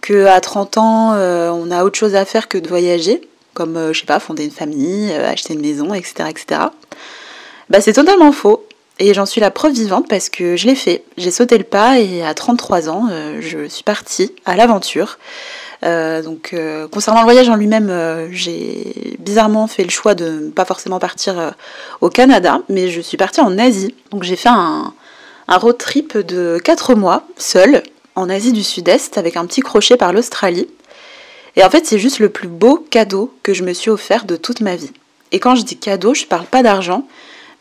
qu'à 0.00 0.40
30 0.40 0.78
ans, 0.78 1.12
euh, 1.14 1.50
on 1.50 1.70
a 1.70 1.84
autre 1.84 1.98
chose 1.98 2.14
à 2.14 2.24
faire 2.24 2.48
que 2.48 2.58
de 2.58 2.68
voyager, 2.68 3.20
comme, 3.54 3.76
euh, 3.76 3.92
je 3.92 4.00
sais 4.00 4.06
pas, 4.06 4.20
fonder 4.20 4.44
une 4.44 4.50
famille, 4.50 5.10
euh, 5.12 5.30
acheter 5.30 5.54
une 5.54 5.60
maison, 5.60 5.94
etc. 5.94 6.28
etc. 6.28 6.60
Bah, 7.68 7.80
c'est 7.80 7.92
totalement 7.92 8.32
faux. 8.32 8.66
Et 8.98 9.14
j'en 9.14 9.24
suis 9.24 9.40
la 9.40 9.50
preuve 9.50 9.72
vivante 9.72 10.08
parce 10.08 10.28
que 10.28 10.56
je 10.56 10.66
l'ai 10.66 10.74
fait. 10.74 11.04
J'ai 11.16 11.30
sauté 11.30 11.56
le 11.56 11.64
pas 11.64 11.98
et 11.98 12.22
à 12.22 12.34
33 12.34 12.90
ans, 12.90 13.08
je 13.40 13.66
suis 13.66 13.82
partie 13.82 14.34
à 14.44 14.56
l'aventure. 14.56 15.18
donc, 15.82 16.54
concernant 16.92 17.20
le 17.20 17.24
voyage 17.24 17.48
en 17.48 17.56
lui-même, 17.56 18.28
j'ai 18.30 19.16
bizarrement 19.18 19.68
fait 19.68 19.84
le 19.84 19.88
choix 19.88 20.14
de 20.14 20.28
ne 20.28 20.50
pas 20.50 20.66
forcément 20.66 20.98
partir 20.98 21.54
au 22.02 22.10
Canada, 22.10 22.60
mais 22.68 22.90
je 22.90 23.00
suis 23.00 23.16
partie 23.16 23.40
en 23.40 23.58
Asie. 23.58 23.94
Donc, 24.10 24.22
j'ai 24.22 24.36
fait 24.36 24.50
un, 24.50 24.92
un 25.48 25.56
road 25.56 25.78
trip 25.78 26.18
de 26.18 26.60
4 26.62 26.94
mois, 26.94 27.24
seule, 27.38 27.82
en 28.20 28.28
Asie 28.28 28.52
du 28.52 28.62
Sud-Est 28.62 29.18
avec 29.18 29.36
un 29.36 29.46
petit 29.46 29.62
crochet 29.62 29.96
par 29.96 30.12
l'Australie. 30.12 30.68
Et 31.56 31.64
en 31.64 31.70
fait, 31.70 31.86
c'est 31.86 31.98
juste 31.98 32.20
le 32.20 32.28
plus 32.28 32.48
beau 32.48 32.76
cadeau 32.90 33.34
que 33.42 33.54
je 33.54 33.64
me 33.64 33.72
suis 33.72 33.90
offert 33.90 34.24
de 34.24 34.36
toute 34.36 34.60
ma 34.60 34.76
vie. 34.76 34.92
Et 35.32 35.40
quand 35.40 35.54
je 35.54 35.62
dis 35.62 35.76
cadeau, 35.76 36.14
je 36.14 36.26
parle 36.26 36.46
pas 36.46 36.62
d'argent, 36.62 37.06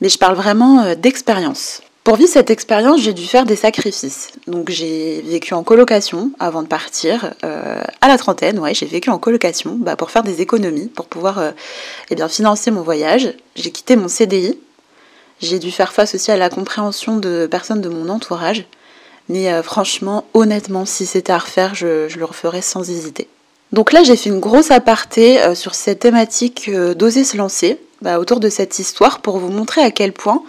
mais 0.01 0.09
je 0.09 0.17
parle 0.17 0.35
vraiment 0.35 0.81
euh, 0.81 0.95
d'expérience. 0.95 1.81
Pour 2.03 2.15
vivre 2.15 2.29
cette 2.29 2.49
expérience, 2.49 3.01
j'ai 3.01 3.13
dû 3.13 3.25
faire 3.25 3.45
des 3.45 3.55
sacrifices. 3.55 4.31
Donc 4.47 4.69
j'ai 4.69 5.21
vécu 5.21 5.53
en 5.53 5.63
colocation 5.63 6.31
avant 6.39 6.63
de 6.63 6.67
partir. 6.67 7.33
Euh, 7.43 7.81
à 8.01 8.07
la 8.07 8.17
trentaine, 8.17 8.57
ouais, 8.59 8.73
j'ai 8.73 8.85
vécu 8.85 9.09
en 9.09 9.19
colocation 9.19 9.75
bah, 9.75 9.95
pour 9.95 10.09
faire 10.09 10.23
des 10.23 10.41
économies, 10.41 10.87
pour 10.87 11.05
pouvoir 11.05 11.39
euh, 11.39 11.51
eh 12.09 12.27
financer 12.27 12.71
mon 12.71 12.81
voyage. 12.81 13.33
J'ai 13.55 13.71
quitté 13.71 13.95
mon 13.95 14.07
CDI. 14.07 14.57
J'ai 15.41 15.59
dû 15.59 15.71
faire 15.71 15.93
face 15.93 16.15
aussi 16.15 16.31
à 16.31 16.37
la 16.37 16.49
compréhension 16.49 17.17
de 17.17 17.47
personnes 17.49 17.81
de 17.81 17.89
mon 17.89 18.09
entourage. 18.09 18.65
Mais 19.29 19.53
euh, 19.53 19.63
franchement, 19.63 20.25
honnêtement, 20.33 20.85
si 20.85 21.05
c'était 21.05 21.31
à 21.31 21.37
refaire, 21.37 21.75
je, 21.75 22.13
le 22.17 22.25
referais 22.25 22.63
sans 22.63 22.89
hésiter. 22.89 23.27
Donc 23.71 23.93
là, 23.93 24.01
j'ai 24.03 24.15
fait 24.15 24.31
une 24.31 24.39
grosse 24.39 24.71
aparté 24.71 25.39
euh, 25.39 25.53
sur 25.53 25.75
cette 25.75 25.99
thématique 25.99 26.67
euh, 26.67 26.95
d'oser 26.95 27.23
se 27.23 27.37
lancer, 27.37 27.79
bah, 28.01 28.19
autour 28.19 28.39
de 28.39 28.49
cette 28.49 28.79
histoire, 28.79 29.21
pour 29.21 29.37
vous 29.37 29.51
montrer 29.51 29.81
à 29.81 29.91
quel 29.91 30.11
point, 30.11 30.41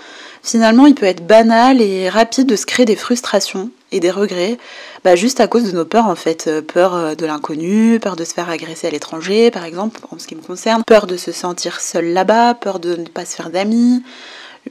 finalement, 0.43 0.87
il 0.87 0.95
peut 0.95 1.05
être 1.05 1.27
banal 1.27 1.83
et 1.83 2.09
rapide 2.09 2.47
de 2.47 2.57
se 2.57 2.65
créer 2.65 2.87
des 2.87 2.97
frustrations 2.97 3.71
et 3.93 4.01
des 4.01 4.11
regrets, 4.11 4.57
bah, 5.05 5.15
juste 5.15 5.41
à 5.41 5.49
cause 5.49 5.65
de 5.65 5.73
nos 5.73 5.85
peurs 5.85 6.07
en 6.07 6.15
fait. 6.15 6.49
Peur 6.73 7.17
de 7.17 7.27
l'inconnu, 7.27 7.99
peur 8.01 8.17
de 8.17 8.25
se 8.25 8.33
faire 8.33 8.49
agresser 8.49 8.87
à 8.87 8.91
l'étranger, 8.91 9.51
par 9.51 9.65
exemple, 9.65 10.01
en 10.11 10.19
ce 10.19 10.27
qui 10.27 10.37
me 10.37 10.43
concerne, 10.43 10.85
peur 10.87 11.07
de 11.07 11.17
se 11.17 11.33
sentir 11.33 11.81
seul 11.81 12.13
là-bas, 12.13 12.55
peur 12.55 12.79
de 12.79 12.95
ne 12.95 13.05
pas 13.05 13.27
se 13.27 13.35
faire 13.35 13.51
d'amis, 13.51 14.03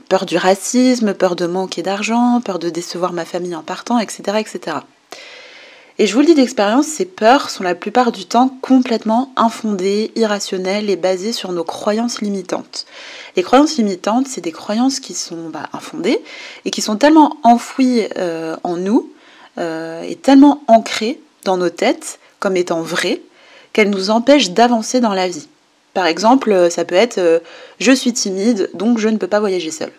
peur 0.07 0.25
du 0.25 0.37
racisme, 0.37 1.13
peur 1.13 1.35
de 1.35 1.47
manquer 1.47 1.81
d'argent, 1.81 2.41
peur 2.43 2.59
de 2.59 2.69
décevoir 2.69 3.13
ma 3.13 3.25
famille 3.25 3.55
en 3.55 3.63
partant, 3.63 3.99
etc. 3.99 4.37
etc. 4.39 4.77
Et 6.01 6.07
je 6.07 6.13
vous 6.13 6.21
le 6.21 6.27
dis 6.27 6.33
d'expérience, 6.33 6.87
ces 6.87 7.03
peurs 7.03 7.49
sont 7.49 7.61
la 7.61 7.75
plupart 7.75 8.13
du 8.13 8.25
temps 8.25 8.57
complètement 8.61 9.33
infondées, 9.35 10.13
irrationnelles 10.15 10.89
et 10.89 10.95
basées 10.95 11.33
sur 11.33 11.51
nos 11.51 11.65
croyances 11.65 12.21
limitantes. 12.21 12.85
Les 13.35 13.43
croyances 13.43 13.75
limitantes, 13.75 14.25
c'est 14.25 14.39
des 14.39 14.53
croyances 14.53 15.01
qui 15.01 15.13
sont 15.13 15.49
bah, 15.49 15.67
infondées 15.73 16.21
et 16.63 16.71
qui 16.71 16.81
sont 16.81 16.95
tellement 16.95 17.35
enfouies 17.43 18.07
euh, 18.17 18.55
en 18.63 18.77
nous 18.77 19.11
euh, 19.57 20.01
et 20.03 20.15
tellement 20.15 20.63
ancrées 20.67 21.19
dans 21.43 21.57
nos 21.57 21.69
têtes 21.69 22.19
comme 22.39 22.55
étant 22.55 22.81
vraies 22.81 23.21
qu'elles 23.73 23.89
nous 23.89 24.09
empêchent 24.09 24.51
d'avancer 24.51 25.01
dans 25.01 25.13
la 25.13 25.27
vie. 25.27 25.49
Par 25.93 26.05
exemple, 26.05 26.51
euh, 26.51 26.69
ça 26.69 26.85
peut 26.85 26.95
être 26.95 27.17
euh, 27.17 27.39
je 27.79 27.91
suis 27.91 28.13
timide, 28.13 28.69
donc 28.73 28.99
je 28.99 29.09
ne 29.09 29.17
peux 29.17 29.27
pas 29.27 29.39
voyager 29.39 29.71
seule. 29.71 29.91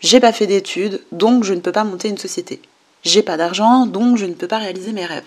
J'ai 0.00 0.20
pas 0.20 0.32
fait 0.32 0.46
d'études, 0.46 1.02
donc 1.12 1.44
je 1.44 1.54
ne 1.54 1.60
peux 1.60 1.72
pas 1.72 1.84
monter 1.84 2.08
une 2.08 2.18
société. 2.18 2.60
J'ai 3.02 3.22
pas 3.22 3.36
d'argent, 3.36 3.86
donc 3.86 4.16
je 4.16 4.26
ne 4.26 4.34
peux 4.34 4.48
pas 4.48 4.58
réaliser 4.58 4.92
mes 4.92 5.06
rêves. 5.06 5.24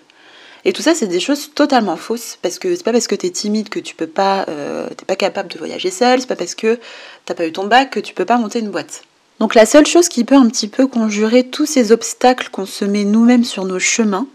Et 0.66 0.74
tout 0.74 0.82
ça, 0.82 0.94
c'est 0.94 1.08
des 1.08 1.22
choses 1.22 1.52
totalement 1.56 1.96
fausses, 1.96 2.38
parce 2.42 2.60
que 2.60 2.76
c'est 2.76 2.84
pas 2.84 2.92
parce 2.92 3.08
que 3.08 3.16
tu 3.16 3.28
es 3.28 3.30
timide 3.30 3.70
que 3.70 3.80
tu 3.80 3.96
peux 3.96 4.08
pas, 4.08 4.46
euh, 4.50 4.88
pas 5.08 5.16
capable 5.16 5.50
de 5.50 5.58
voyager 5.58 5.90
seul, 5.90 6.20
c'est 6.20 6.28
pas 6.28 6.36
parce 6.36 6.56
que 6.56 6.78
t'as 7.26 7.34
pas 7.34 7.48
eu 7.48 7.54
ton 7.54 7.66
bac 7.66 7.92
que 7.92 8.00
tu 8.00 8.14
peux 8.14 8.26
pas 8.26 8.38
monter 8.38 8.60
une 8.60 8.70
boîte. 8.70 9.04
Donc 9.40 9.56
la 9.56 9.66
seule 9.66 9.88
chose 9.88 10.10
qui 10.10 10.26
peut 10.26 10.36
un 10.36 10.50
petit 10.50 10.68
peu 10.68 10.86
conjurer 10.86 11.46
tous 11.48 11.66
ces 11.66 11.94
obstacles 11.94 12.50
qu'on 12.50 12.66
se 12.66 12.84
met 12.84 13.06
nous-mêmes 13.06 13.46
sur 13.46 13.64
nos 13.64 13.80
chemins, 13.80 14.28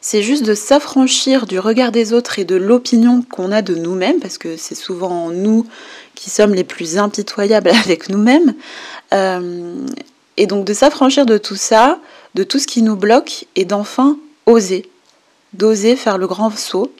c'est 0.00 0.22
juste 0.22 0.44
de 0.44 0.54
s'affranchir 0.54 1.46
du 1.46 1.58
regard 1.58 1.92
des 1.92 2.12
autres 2.12 2.38
et 2.38 2.44
de 2.44 2.56
l'opinion 2.56 3.22
qu'on 3.22 3.52
a 3.52 3.62
de 3.62 3.74
nous-mêmes, 3.74 4.18
parce 4.18 4.38
que 4.38 4.56
c'est 4.56 4.74
souvent 4.74 5.30
nous 5.30 5.66
qui 6.14 6.30
sommes 6.30 6.54
les 6.54 6.64
plus 6.64 6.98
impitoyables 6.98 7.70
avec 7.84 8.08
nous-mêmes. 8.08 8.54
Euh, 9.12 9.86
et 10.36 10.46
donc 10.46 10.64
de 10.64 10.72
s'affranchir 10.72 11.26
de 11.26 11.36
tout 11.36 11.56
ça, 11.56 11.98
de 12.34 12.44
tout 12.44 12.58
ce 12.58 12.66
qui 12.66 12.82
nous 12.82 12.96
bloque, 12.96 13.46
et 13.56 13.64
d'enfin 13.64 14.16
oser, 14.46 14.88
d'oser 15.52 15.96
faire 15.96 16.16
le 16.16 16.26
grand 16.26 16.56
saut 16.56 16.92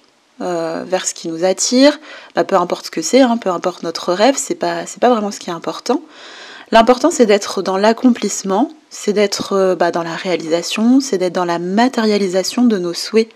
euh, 0.42 0.84
vers 0.86 1.06
ce 1.06 1.14
qui 1.14 1.28
nous 1.28 1.44
attire, 1.44 1.98
bah, 2.34 2.44
peu 2.44 2.56
importe 2.56 2.86
ce 2.86 2.90
que 2.90 3.02
c'est, 3.02 3.20
hein, 3.20 3.38
peu 3.38 3.50
importe 3.50 3.82
notre 3.82 4.12
rêve, 4.12 4.36
c'est 4.36 4.54
pas, 4.54 4.84
c'est 4.86 5.00
pas 5.00 5.10
vraiment 5.10 5.30
ce 5.30 5.38
qui 5.38 5.50
est 5.50 5.54
important. 5.54 6.02
L'important, 6.72 7.10
c'est 7.10 7.26
d'être 7.26 7.62
dans 7.62 7.76
l'accomplissement, 7.76 8.70
c'est 8.90 9.12
d'être 9.12 9.54
euh, 9.54 9.74
bah, 9.74 9.90
dans 9.90 10.04
la 10.04 10.14
réalisation, 10.14 11.00
c'est 11.00 11.18
d'être 11.18 11.32
dans 11.32 11.44
la 11.44 11.58
matérialisation 11.58 12.64
de 12.64 12.78
nos 12.78 12.94
souhaits. 12.94 13.28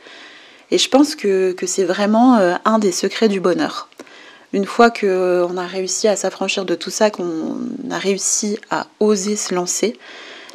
Et 0.71 0.79
je 0.79 0.89
pense 0.89 1.17
que, 1.17 1.55
c'est 1.67 1.85
vraiment 1.85 2.37
euh, 2.37 2.55
un 2.65 2.79
des 2.79 2.93
secrets 2.93 3.29
du 3.29 3.41
bonheur. 3.41 3.89
Une 4.53 4.67
fois 4.67 4.91
qu'on 4.91 5.07
euh, 5.07 5.57
a 5.57 5.67
réussi 5.67 6.07
à 6.07 6.15
s'affranchir 6.15 6.65
de 6.65 6.77
tout 6.77 6.91
ça, 6.91 7.11
qu'on 7.11 7.57
a 7.91 7.99
réussi 7.99 8.59
à 8.71 8.87
oser 9.01 9.35
se 9.35 9.53
lancer, 9.53 9.99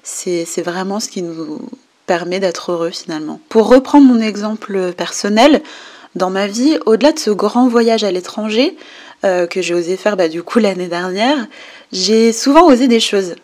c'est 0.02 0.62
vraiment 0.62 1.00
ce 1.00 1.10
qui 1.10 1.22
nous 1.22 1.60
permet 2.08 2.40
d'être 2.40 2.72
heureux 2.72 2.90
finalement. 2.90 3.40
Pour 3.50 3.68
reprendre 3.68 4.08
mon 4.08 4.20
exemple 4.20 4.94
personnel, 4.94 5.62
dans 6.16 6.30
ma 6.30 6.48
vie, 6.48 6.78
au-delà 6.86 7.12
de 7.12 7.20
ce 7.20 7.30
grand 7.30 7.68
voyage 7.68 8.04
à 8.04 8.12
l'étranger 8.12 8.76
que 9.24 9.62
j'ai 9.62 9.74
osé 9.74 9.98
faire 9.98 10.16
bah, 10.16 10.28
du 10.28 10.44
coup 10.44 10.60
l'année 10.60 10.88
dernière, 10.88 11.48
j'ai 11.92 12.32
souvent 12.34 12.68
osé 12.68 12.88
des 12.88 13.00
choses. 13.00 13.36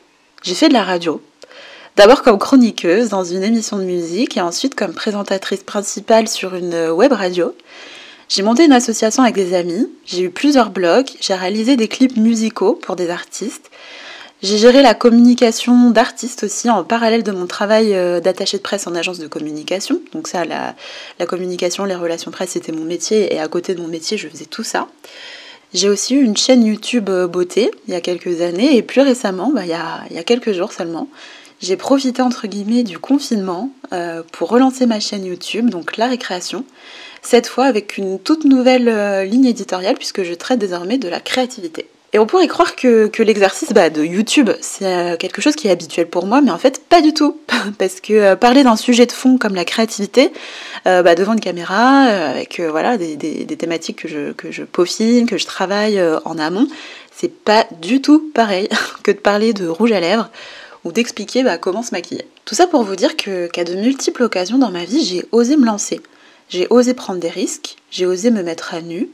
J'ai 0.44 0.56
fait 0.56 0.70
de 0.70 0.74
la 0.74 0.84
radio. 0.84 1.22
D'abord 1.96 2.24
comme 2.24 2.38
chroniqueuse 2.38 3.10
dans 3.10 3.24
une 3.24 3.44
émission 3.44 3.78
de 3.78 3.84
musique 3.84 4.38
et 4.38 4.42
ensuite 4.42 4.76
comme 4.76 4.94
présentatrice 4.94 5.64
principale 5.64 6.28
sur 6.28 6.56
une 6.56 6.90
web 6.90 7.14
radio. 7.14 7.56
J'ai 8.28 8.42
monté 8.42 8.66
une 8.66 8.72
association 8.72 9.24
avec 9.24 9.36
des 9.36 9.54
amis, 9.54 9.88
j'ai 10.06 10.24
eu 10.24 10.30
plusieurs 10.30 10.72
blogs, 10.72 11.10
j'ai 11.22 11.36
réalisé 11.36 11.78
des 11.78 11.88
clips 11.88 12.18
musicaux 12.18 12.74
pour 12.74 12.96
des 12.96 13.10
artistes, 13.12 13.70
j'ai 14.42 14.58
géré 14.58 14.82
la 14.82 14.94
communication 14.94 15.92
d'artistes 15.92 16.44
aussi 16.44 16.70
en 16.70 16.84
parallèle 16.84 17.24
de 17.24 17.32
mon 17.32 17.48
travail 17.48 17.94
euh, 17.94 18.20
d'attaché 18.20 18.58
de 18.58 18.64
presse 18.64 18.86
en 18.88 18.94
agence 18.94 19.20
de 19.20 19.28
communication. 19.28 20.02
Donc 20.12 20.28
ça, 20.28 20.44
la, 20.44 20.76
communication, 21.26 21.86
les 21.86 21.96
relations 21.96 22.32
presse, 22.32 22.52
c'était 22.52 22.72
mon 22.72 22.84
métier 22.84 23.34
et 23.34 23.40
à 23.40 23.48
côté 23.48 23.76
de 23.76 23.82
mon 23.82 23.88
métier, 23.88 24.18
je 24.18 24.28
faisais 24.28 24.46
tout 24.46 24.64
ça. 24.64 24.88
J'ai 25.76 25.90
aussi 25.90 26.16
eu 26.16 26.24
une 26.24 26.38
chaîne 26.38 26.64
YouTube 26.64 27.10
euh, 27.10 27.28
beauté 27.28 27.70
il 27.90 27.94
y 27.94 27.98
a 27.98 28.00
quelques 28.00 28.40
années 28.40 28.78
et 28.78 28.82
plus 28.82 29.02
récemment, 29.02 29.52
bah, 29.54 29.66
il, 29.66 29.72
y 29.72 29.74
a, 29.74 30.06
il, 30.10 30.16
y 30.16 30.20
a, 30.20 30.24
quelques 30.24 30.54
jours 30.54 30.72
seulement, 30.72 31.10
j'ai 31.62 31.76
profité 31.76 32.22
entre 32.22 32.48
guillemets 32.48 32.84
du 32.84 32.98
confinement 32.98 33.70
euh, 33.92 34.24
pour 34.32 34.48
relancer 34.48 34.86
ma 34.86 35.02
chaîne 35.02 35.26
YouTube, 35.26 35.70
donc 35.70 35.98
la 35.98 36.08
récréation, 36.08 36.64
cette 37.22 37.48
fois 37.48 37.66
avec 37.66 37.98
une 37.98 38.20
toute 38.20 38.46
nouvelle 38.46 39.28
ligne 39.28 39.48
éditoriale 39.48 39.96
puisque 39.96 40.24
je 40.24 40.34
traite 40.34 40.60
désormais 40.60 40.98
de 40.98 41.10
la 41.10 41.20
créativité. 41.20 41.90
Et 42.16 42.18
on 42.18 42.26
pourrait 42.26 42.48
croire 42.48 42.78
que, 42.78 43.12
l'exercice 43.22 43.74
bah, 43.74 43.90
de 43.90 44.02
YouTube, 44.02 44.50
c'est 44.62 44.86
euh, 44.86 45.18
quelque 45.18 45.42
chose 45.42 45.54
qui 45.54 45.68
est 45.68 45.72
habituel 45.72 46.08
pour 46.08 46.28
moi, 46.28 46.40
mais 46.40 46.50
en 46.50 46.58
fait, 46.58 46.82
pas 46.88 47.02
du 47.02 47.14
tout. 47.14 47.42
Parce 47.78 48.00
que 48.00 48.14
euh, 48.14 48.36
parler 48.38 48.64
d'un 48.64 48.78
sujet 48.78 49.06
de 49.06 49.12
fond 49.12 49.38
comme 49.38 49.54
la 49.54 49.66
créativité, 49.66 50.32
euh, 50.88 51.04
bah, 51.04 51.16
devant 51.16 51.34
une 51.34 51.42
caméra, 51.42 52.04
avec 52.04 52.62
voilà, 52.62 52.98
des, 52.98 53.46
thématiques 53.58 54.04
que 54.04 54.08
je, 54.08 54.32
que 54.32 54.48
peaufine, 54.64 55.26
que 55.26 55.38
je 55.38 55.46
travaille 55.46 56.02
en 56.24 56.38
amont, 56.38 56.70
c'est 57.14 57.34
pas 57.34 57.68
du 57.82 58.02
tout 58.02 58.32
pareil 58.34 58.70
que 59.04 59.12
de 59.12 59.18
parler 59.18 59.52
de 59.52 59.68
rouge 59.68 59.92
à 59.92 60.00
lèvres 60.00 60.30
ou 60.86 60.94
d'expliquer 60.94 61.44
bah, 61.44 61.58
comment 61.58 61.84
se 61.84 61.92
maquiller. 61.92 62.26
Tout 62.46 62.56
ça 62.56 62.66
pour 62.66 62.84
vous 62.84 62.96
dire 62.96 63.18
qu'à 63.18 63.66
de 63.66 63.76
multiples 63.76 64.24
occasions 64.24 64.58
dans 64.58 64.72
ma 64.72 64.86
vie, 64.86 65.04
j'ai 65.04 65.26
osé 65.34 65.58
me 65.58 65.66
lancer. 65.66 66.00
J'ai 66.48 66.68
osé 66.70 66.94
prendre 66.94 67.20
des 67.20 67.28
risques, 67.28 67.76
j'ai 67.92 68.06
osé 68.06 68.32
me 68.32 68.42
mettre 68.42 68.74
à 68.74 68.80
nu, 68.80 69.10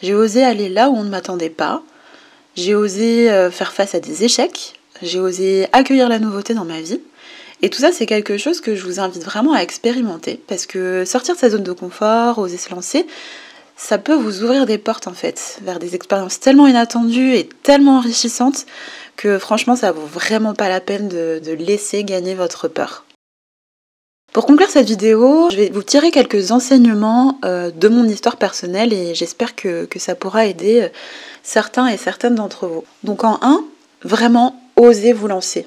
j'ai 0.00 0.14
osé 0.14 0.44
aller 0.44 0.68
là 0.68 0.90
où 0.90 0.96
on 0.96 1.02
ne 1.02 1.10
m'attendait 1.10 1.50
pas, 1.50 1.82
j'ai 2.56 2.74
osé 2.74 3.30
euh, 3.30 3.50
faire 3.50 3.72
face 3.72 3.94
à 3.94 4.00
des 4.00 4.24
échecs, 4.24 4.80
j'ai 5.02 5.20
osé 5.20 5.68
accueillir 5.72 6.08
la 6.08 6.18
nouveauté 6.18 6.54
dans 6.54 6.64
ma 6.64 6.80
vie. 6.80 7.00
Et 7.62 7.70
tout 7.70 7.78
ça, 7.78 7.90
c'est 7.90 8.06
quelque 8.06 8.36
chose 8.36 8.60
que 8.60 8.74
je 8.74 8.84
vous 8.84 9.00
invite 9.00 9.24
vraiment 9.24 9.54
à 9.54 9.60
expérimenter, 9.60 10.40
parce 10.46 10.66
que 10.66 11.04
sortir 11.06 11.34
de 11.34 11.40
sa 11.40 11.50
zone 11.50 11.62
de 11.62 11.72
confort, 11.72 12.38
oser 12.38 12.58
se 12.58 12.70
lancer, 12.70 13.06
ça 13.76 13.98
peut 13.98 14.14
vous 14.14 14.42
ouvrir 14.42 14.66
des 14.66 14.78
portes 14.78 15.06
en 15.06 15.12
fait, 15.12 15.58
vers 15.62 15.78
des 15.78 15.94
expériences 15.94 16.40
tellement 16.40 16.66
inattendues 16.66 17.34
et 17.34 17.48
tellement 17.62 17.98
enrichissantes 17.98 18.66
que 19.16 19.38
franchement, 19.38 19.76
ça 19.76 19.92
vaut 19.92 20.06
vraiment 20.06 20.54
pas 20.54 20.68
la 20.68 20.80
peine 20.80 21.08
de, 21.08 21.52
laisser 21.52 22.04
gagner 22.04 22.34
votre 22.34 22.68
peur. 22.68 23.04
Pour 24.32 24.44
conclure 24.44 24.68
cette 24.68 24.88
vidéo, 24.88 25.48
je 25.50 25.56
vais 25.56 25.70
vous 25.70 25.82
tirer 25.82 26.10
quelques 26.10 26.52
enseignements 26.52 27.38
euh, 27.44 27.70
de 27.70 27.88
mon 27.88 28.04
histoire 28.04 28.36
personnelle 28.36 28.92
et 28.92 29.14
j'espère 29.14 29.54
que, 29.54 29.88
ça 29.96 30.14
pourra 30.14 30.44
aider 30.44 30.82
euh, 30.82 30.88
certains 31.42 31.86
et 31.86 31.96
certaines 31.96 32.34
d'entre 32.34 32.66
vous. 32.66 32.84
Donc 33.02 33.24
en 33.24 33.38
1, 33.40 33.64
vraiment 34.02 34.60
osez 34.76 35.14
vous 35.14 35.26
lancer. 35.26 35.66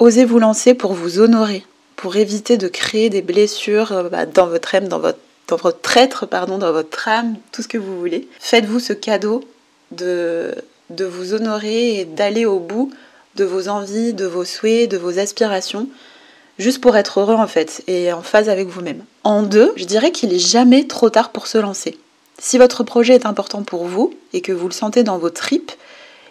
Osez 0.00 0.24
vous 0.24 0.40
lancer 0.40 0.74
pour 0.74 0.94
vous 0.94 1.20
honorer, 1.20 1.64
pour 1.94 2.16
éviter 2.16 2.56
de 2.56 2.66
créer 2.66 3.08
des 3.08 3.22
blessures 3.22 3.92
euh, 3.92 4.08
bah, 4.08 4.26
dans 4.26 4.48
votre 4.48 4.74
âme, 4.74 4.88
dans 4.88 4.98
votre, 4.98 5.20
dans 5.46 5.56
votre 5.56 5.96
être, 5.96 6.26
pardon, 6.26 6.58
dans 6.58 6.72
votre 6.72 7.06
âme, 7.06 7.36
tout 7.52 7.62
ce 7.62 7.68
que 7.68 7.78
vous 7.78 8.00
voulez. 8.00 8.28
Faites-vous 8.40 8.80
ce 8.80 8.94
cadeau 8.94 9.44
de, 9.92 10.56
de 10.90 11.04
vous 11.04 11.34
honorer 11.34 12.00
et 12.00 12.04
d'aller 12.04 12.46
au 12.46 12.58
bout 12.58 12.90
de 13.36 13.44
vos 13.44 13.68
envies, 13.68 14.12
de 14.12 14.26
vos 14.26 14.44
souhaits, 14.44 14.90
de 14.90 14.98
vos 14.98 15.18
aspirations, 15.18 15.88
juste 16.62 16.80
pour 16.80 16.96
être 16.96 17.20
heureux 17.20 17.34
en 17.34 17.46
fait 17.46 17.82
et 17.86 18.12
en 18.12 18.22
phase 18.22 18.48
avec 18.48 18.68
vous-même. 18.68 19.04
En 19.24 19.42
deux, 19.42 19.72
je 19.76 19.84
dirais 19.84 20.12
qu'il 20.12 20.32
est 20.32 20.38
jamais 20.38 20.86
trop 20.86 21.10
tard 21.10 21.30
pour 21.30 21.46
se 21.46 21.58
lancer. 21.58 21.98
Si 22.38 22.58
votre 22.58 22.82
projet 22.82 23.14
est 23.14 23.26
important 23.26 23.62
pour 23.62 23.84
vous 23.84 24.14
et 24.32 24.40
que 24.40 24.52
vous 24.52 24.66
le 24.66 24.72
sentez 24.72 25.02
dans 25.02 25.18
vos 25.18 25.30
tripes, 25.30 25.72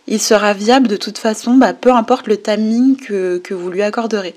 il 0.07 0.19
sera 0.19 0.53
viable 0.53 0.87
de 0.87 0.97
toute 0.97 1.17
façon, 1.17 1.53
bah, 1.53 1.73
peu 1.73 1.91
importe 1.91 2.27
le 2.27 2.41
timing 2.41 2.97
que, 2.97 3.53
vous 3.53 3.69
lui 3.69 3.81
accorderez. 3.81 4.35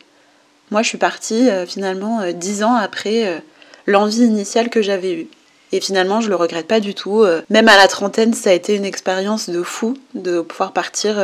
Moi, 0.71 0.83
je 0.83 0.89
suis 0.89 0.99
partie 0.99 1.49
euh, 1.51 1.67
finalement 1.67 2.21
euh, 2.21 2.33
dix 2.33 2.63
ans 2.63 2.75
après 2.75 3.27
euh, 3.27 3.39
l'envie 3.87 4.25
initiale 4.25 4.71
que 4.71 4.83
j'avais 4.83 5.15
eue. 5.15 5.29
Et 5.73 5.81
finalement, 5.81 6.21
je 6.21 6.29
le 6.29 6.37
regrette 6.37 6.69
pas 6.69 6.79
du 6.79 6.95
tout. 6.95 7.27
même 7.51 7.67
à 7.67 7.77
la 7.77 7.89
trentaine, 7.89 8.33
ça 8.33 8.51
a 8.51 8.53
été 8.53 8.77
une 8.77 8.85
expérience 8.85 9.51
de 9.51 9.61
fou 9.65 9.97
de 10.15 10.41
pouvoir 10.41 10.73
partir 10.73 11.19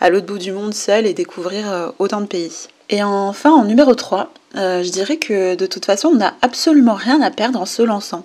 à 0.00 0.08
l'autre 0.08 0.24
bout 0.24 0.38
du 0.38 0.50
monde 0.50 0.72
seul 0.72 1.04
et 1.04 1.12
découvrir 1.12 1.92
autant 1.98 2.22
de 2.22 2.26
pays. 2.26 2.68
Et 2.92 3.02
enfin, 3.02 3.50
en 3.50 3.64
numéro 3.64 3.94
3, 3.94 4.32
je 4.54 4.90
dirais 4.90 5.16
que 5.16 5.56
de 5.56 5.66
toute 5.66 5.86
façon, 5.86 6.08
on 6.08 6.16
n'a 6.16 6.34
absolument 6.42 6.94
rien 6.94 7.20
à 7.22 7.30
perdre 7.30 7.60
en 7.60 7.66
se 7.66 7.82
lançant. 7.82 8.24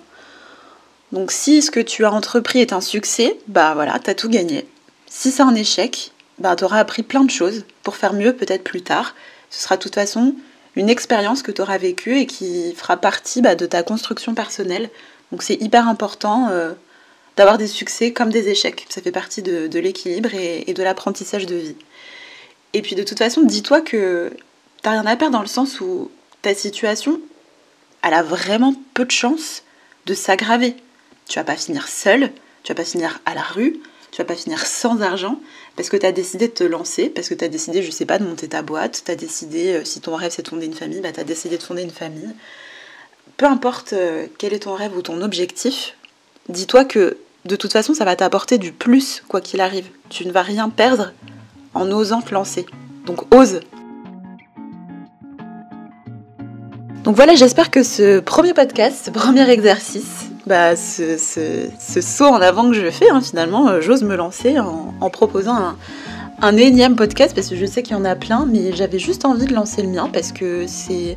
Donc 1.12 1.32
si 1.32 1.62
ce 1.62 1.70
que 1.70 1.80
tu 1.80 2.04
as 2.04 2.12
entrepris 2.12 2.60
est 2.60 2.72
un 2.72 2.80
succès, 2.80 3.38
bah 3.48 3.72
voilà, 3.74 3.98
t'as 3.98 4.14
tout 4.14 4.28
gagné. 4.28 4.66
Si 5.06 5.30
c'est 5.30 5.42
un 5.42 5.54
échec, 5.54 6.12
bah 6.38 6.54
t'auras 6.54 6.78
appris 6.78 7.02
plein 7.02 7.24
de 7.24 7.30
choses 7.30 7.64
pour 7.82 7.96
faire 7.96 8.12
mieux 8.12 8.34
peut-être 8.34 8.62
plus 8.62 8.82
tard. 8.82 9.14
Ce 9.50 9.62
sera 9.62 9.76
de 9.76 9.82
toute 9.82 9.94
façon 9.94 10.34
une 10.76 10.90
expérience 10.90 11.42
que 11.42 11.50
tu 11.50 11.62
auras 11.62 11.78
vécue 11.78 12.18
et 12.18 12.26
qui 12.26 12.74
fera 12.74 12.98
partie 12.98 13.40
bah, 13.40 13.54
de 13.54 13.64
ta 13.64 13.82
construction 13.82 14.34
personnelle. 14.34 14.90
Donc 15.32 15.42
c'est 15.42 15.60
hyper 15.62 15.88
important 15.88 16.48
euh, 16.50 16.72
d'avoir 17.36 17.56
des 17.56 17.66
succès 17.66 18.12
comme 18.12 18.30
des 18.30 18.48
échecs. 18.48 18.84
Ça 18.90 19.00
fait 19.00 19.10
partie 19.10 19.40
de, 19.40 19.78
l'équilibre 19.78 20.34
et, 20.34 20.72
de 20.74 20.82
l'apprentissage 20.82 21.46
de 21.46 21.56
vie. 21.56 21.76
Et 22.74 22.82
puis 22.82 22.96
de 22.96 23.02
toute 23.02 23.18
façon, 23.18 23.42
dis-toi 23.42 23.80
que 23.80 24.30
t'as 24.82 24.92
rien 24.92 25.06
à 25.06 25.16
perdre 25.16 25.34
dans 25.34 25.42
le 25.42 25.46
sens 25.46 25.80
où 25.80 26.10
ta 26.42 26.54
situation, 26.54 27.20
elle 28.02 28.14
a 28.14 28.22
vraiment 28.22 28.74
peu 28.94 29.04
de 29.04 29.10
chances 29.10 29.62
de 30.06 30.14
s'aggraver. 30.14 30.76
Tu 31.28 31.38
vas 31.38 31.44
pas 31.44 31.56
finir 31.56 31.88
seul, 31.88 32.32
tu 32.62 32.72
vas 32.72 32.76
pas 32.76 32.84
finir 32.84 33.20
à 33.26 33.34
la 33.34 33.42
rue, 33.42 33.80
tu 34.10 34.18
vas 34.18 34.24
pas 34.24 34.34
finir 34.34 34.64
sans 34.66 35.02
argent 35.02 35.40
parce 35.76 35.90
que 35.90 35.96
tu 35.96 36.06
as 36.06 36.12
décidé 36.12 36.48
de 36.48 36.52
te 36.52 36.64
lancer, 36.64 37.08
parce 37.08 37.28
que 37.28 37.34
tu 37.34 37.44
as 37.44 37.48
décidé, 37.48 37.82
je 37.82 37.90
sais 37.90 38.06
pas, 38.06 38.18
de 38.18 38.24
monter 38.24 38.48
ta 38.48 38.62
boîte, 38.62 39.02
tu 39.04 39.10
as 39.10 39.16
décidé, 39.16 39.74
euh, 39.74 39.84
si 39.84 40.00
ton 40.00 40.16
rêve 40.16 40.32
c'est 40.34 40.42
de 40.42 40.48
fonder 40.48 40.66
une 40.66 40.74
famille, 40.74 41.00
bah, 41.00 41.12
tu 41.12 41.20
as 41.20 41.24
décidé 41.24 41.58
de 41.58 41.62
fonder 41.62 41.82
une 41.82 41.90
famille. 41.90 42.34
Peu 43.36 43.46
importe 43.46 43.92
euh, 43.92 44.26
quel 44.38 44.54
est 44.54 44.60
ton 44.60 44.74
rêve 44.74 44.96
ou 44.96 45.02
ton 45.02 45.20
objectif, 45.22 45.94
dis-toi 46.48 46.84
que 46.84 47.18
de 47.44 47.56
toute 47.56 47.72
façon 47.72 47.94
ça 47.94 48.04
va 48.04 48.16
t'apporter 48.16 48.58
du 48.58 48.72
plus 48.72 49.22
quoi 49.28 49.40
qu'il 49.40 49.60
arrive. 49.60 49.86
Tu 50.08 50.26
ne 50.26 50.32
vas 50.32 50.42
rien 50.42 50.70
perdre 50.70 51.12
en 51.74 51.90
osant 51.90 52.22
te 52.22 52.32
lancer. 52.32 52.66
Donc 53.06 53.32
ose. 53.34 53.60
Donc 57.08 57.16
voilà, 57.16 57.34
j'espère 57.36 57.70
que 57.70 57.82
ce 57.82 58.20
premier 58.20 58.52
podcast, 58.52 59.06
ce 59.06 59.10
premier 59.10 59.48
exercice, 59.48 60.28
bah, 60.46 60.76
ce, 60.76 61.16
saut 62.02 62.26
en 62.26 62.42
avant 62.42 62.68
que 62.68 62.74
je 62.74 62.90
fais, 62.90 63.08
hein, 63.08 63.22
finalement, 63.22 63.66
euh, 63.70 63.80
j'ose 63.80 64.02
me 64.02 64.14
lancer 64.14 64.58
en, 64.58 65.08
proposant 65.08 65.56
un, 66.42 66.56
énième 66.58 66.96
podcast 66.96 67.34
parce 67.34 67.48
que 67.48 67.56
je 67.56 67.64
sais 67.64 67.82
qu'il 67.82 67.96
y 67.96 67.98
en 67.98 68.04
a 68.04 68.14
plein, 68.14 68.44
mais 68.44 68.74
j'avais 68.74 68.98
juste 68.98 69.24
envie 69.24 69.46
de 69.46 69.54
lancer 69.54 69.80
le 69.80 69.88
mien 69.88 70.10
parce 70.12 70.32
que 70.32 70.66
c'est 70.66 71.16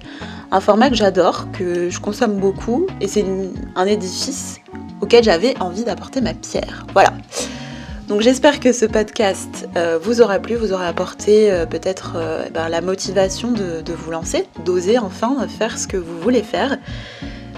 un 0.51 0.61
format 0.61 0.89
que 0.89 0.95
j'adore, 0.95 1.47
que 1.51 1.89
je 1.89 1.99
consomme 1.99 2.37
beaucoup 2.37 2.87
et 3.01 3.09
c'est 3.09 3.25
un 3.75 3.85
édifice 3.85 4.61
auquel 5.01 5.25
j'avais 5.25 5.59
envie 5.59 5.83
d'apporter 5.83 6.21
ma 6.21 6.33
pierre. 6.33 6.85
Voilà. 6.93 7.11
Donc 8.11 8.19
j'espère 8.19 8.59
que 8.59 8.73
ce 8.73 8.85
podcast 8.85 9.69
euh, 9.77 9.97
vous 9.97 10.19
aura 10.19 10.39
plu, 10.39 10.55
vous 10.55 10.73
aura 10.73 10.85
apporté 10.85 11.49
euh, 11.49 11.65
peut-être 11.65 12.17
ben, 12.53 12.67
la 12.67 12.81
motivation 12.81 13.53
de, 13.53 13.93
vous 13.93 14.11
lancer, 14.11 14.45
d'oser 14.65 14.97
enfin 14.97 15.47
faire 15.47 15.79
ce 15.79 15.87
que 15.87 15.95
vous 15.95 16.19
voulez 16.19 16.43
faire. 16.43 16.77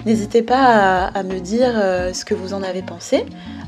N'hésitez 0.06 0.44
pas 0.44 1.06
à, 1.08 1.24
me 1.24 1.40
dire 1.40 1.72
euh, 1.74 2.14
ce 2.14 2.24
que 2.24 2.36
vous 2.36 2.54
en 2.54 2.62
avez 2.62 2.84
pensé, 2.84 3.26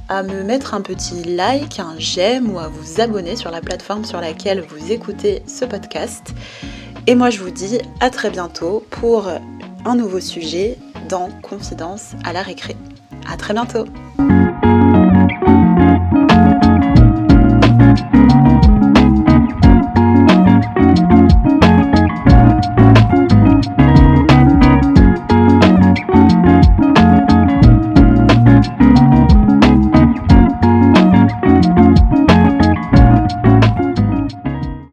à 0.09 0.21
me 0.21 0.43
mettre 0.43 0.75
un 0.75 0.81
petit 0.81 1.23
like, 1.23 1.79
un 1.79 1.95
j'aime 1.97 2.53
ou 2.53 2.59
à 2.59 2.67
vous 2.67 3.01
abonner 3.01 3.35
sur 3.35 3.49
la 3.49 3.61
plateforme 3.61 4.05
sur 4.05 4.21
laquelle 4.21 4.61
vous 4.61 4.91
écoutez 4.91 5.41
ce 5.47 5.65
podcast. 5.65 6.35
Et 7.07 7.15
moi 7.15 7.31
je 7.31 7.39
vous 7.39 7.49
dis 7.49 7.79
à 7.99 8.11
très 8.11 8.29
bientôt 8.29 8.85
pour 8.91 9.27
un 9.85 9.95
nouveau 9.95 10.19
sujet 10.19 10.77
dans 11.09 11.29
Confidence 11.41 12.11
à 12.23 12.31
la 12.31 12.43
récré. 12.43 12.75
À 13.27 13.37
très 13.37 13.55
bientôt 13.55 13.85